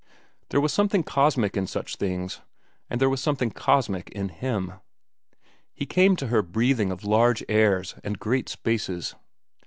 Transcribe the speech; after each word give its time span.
There 0.49 0.59
was 0.59 0.73
something 0.73 1.03
cosmic 1.03 1.55
in 1.55 1.67
such 1.67 1.95
things, 1.97 2.41
and 2.89 2.99
there 2.99 3.07
was 3.07 3.21
something 3.21 3.51
cosmic 3.51 4.09
in 4.09 4.29
him. 4.29 4.73
He 5.75 5.85
came 5.85 6.15
to 6.15 6.25
her 6.25 6.41
breathing 6.41 6.91
of 6.91 7.03
large 7.03 7.43
airs 7.47 7.93
and 8.03 8.17
great 8.17 8.49
spaces. 8.49 9.13